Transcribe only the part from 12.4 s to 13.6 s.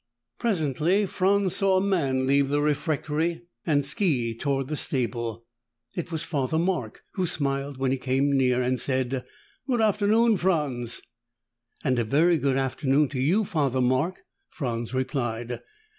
afternoon to you,